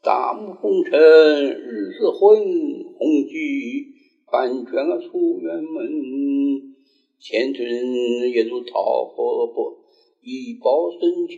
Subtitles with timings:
[0.00, 2.38] 大幕红尘，日色昏，
[2.96, 3.88] 红菊
[4.30, 5.90] 半卷啊出远门。
[7.18, 7.68] 前村
[8.30, 9.76] 也如桃花波，
[10.22, 11.36] 一报深情。